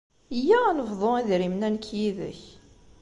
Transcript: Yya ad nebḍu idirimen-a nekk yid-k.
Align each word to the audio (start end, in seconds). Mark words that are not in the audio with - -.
Yya 0.45 0.59
ad 0.69 0.75
nebḍu 0.77 1.11
idirimen-a 1.19 1.69
nekk 1.73 1.85
yid-k. 1.99 2.41